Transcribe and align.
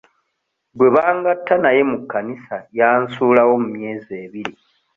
Gwe 0.77 0.87
bangatta 0.95 1.53
naye 1.63 1.81
mu 1.89 1.97
kkanisa 2.01 2.55
yansuulawo 2.79 3.53
mu 3.63 3.69
myezi 3.75 4.11
ebiri. 4.25 4.53